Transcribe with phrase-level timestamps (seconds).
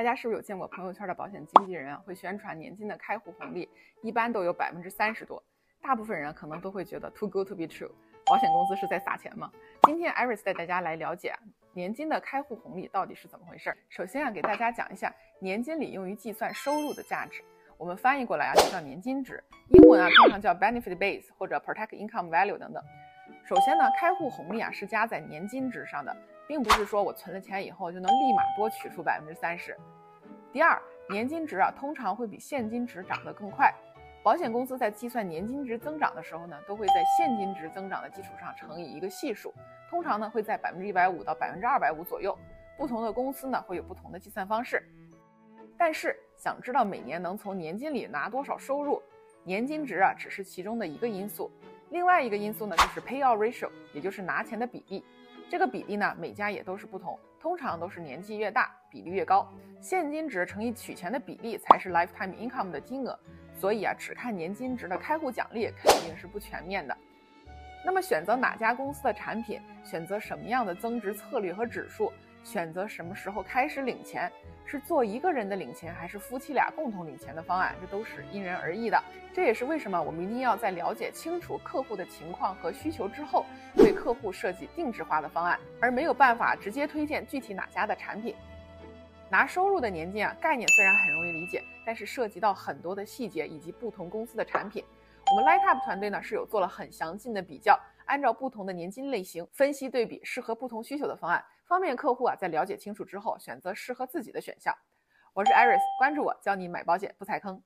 [0.00, 2.02] 大家是不是有见过朋友圈的保险经纪人啊？
[2.06, 3.68] 会宣传年金的开户红利，
[4.00, 5.42] 一般都有百分之三十多。
[5.82, 7.90] 大部分人可能都会觉得 too good to be true，
[8.24, 9.52] 保险公司是在撒钱吗？
[9.82, 11.34] 今天 Iris 带大家来了解
[11.74, 13.76] 年金的开户红利到底是怎么回事。
[13.90, 17.44] 首先啊，给大家讲一下年金里用于计算收入的价值，
[17.76, 22.82] 我们翻译过来啊就叫年金值，英文啊通常叫 benefit base 或者 protect income value 等等。
[23.50, 26.16] 首先呢，开户红利啊是加在年金值上的。
[26.46, 29.76] 并不是说我存了钱以后就能立马多取出百分之三十。
[30.52, 33.74] 第二，年金值啊通常会比现金值涨得更快。
[34.22, 39.52] 保险公司在计算年金值增长的时候呢，都会在现金值增长的基础上乘以一个系数，
[39.88, 42.38] 通常呢会在百分之一百五到百分之二百五左右。
[42.78, 44.80] 不同的公司呢会有不同的计算方式。
[45.76, 49.02] 但是想知道每年能从年金里拿多少收入，
[49.42, 51.50] 年金值啊只是其中的一个因素。
[51.90, 55.04] 另外一个因素呢就是 payout ratio，也就是拿钱的比例。
[55.48, 59.48] 这个比例呢，每家也都是不同，通常都是年纪越大，比例越高。
[59.80, 63.18] 现金值乘以取钱的比例才是 lifetime income 的金额，
[63.52, 66.96] 所以啊，只看年金值的开户奖励肯定是不全面的。
[67.84, 72.12] 那么选择哪家公司的产品，选择什么样的增值策略和指数？
[72.42, 74.30] 选择什么时候开始领钱，
[74.64, 79.02] 是做一个人的领钱，还是夫妻俩共同领钱的方案，这都是因人而异的。
[79.32, 83.44] 这也是为什么我们一定要在了解清楚客户的情况和需求之后，
[83.76, 88.34] 为客户设计定制化的方案，而没有办法直接推荐具体哪家的产品。
[89.30, 94.84] 拿收入的年金啊，概念虽然很容易理解，但是涉及到很多的细节以及不同公司的产品。
[95.30, 101.44] 我们 Lightup 团队呢是有做了很详尽的比较，按照不同的年金类型分析对比适合不同需求的方案。
[101.70, 104.74] 方便客户啊，在了解清楚之后，选择适合自己的选项。
[105.32, 107.62] 我是 Iris，关注我，教你买保险不踩坑。